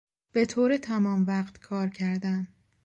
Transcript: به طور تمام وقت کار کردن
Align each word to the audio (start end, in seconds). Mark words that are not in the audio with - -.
به 0.31 0.45
طور 0.45 0.77
تمام 0.77 1.25
وقت 1.27 1.57
کار 1.59 1.89
کردن 1.89 2.47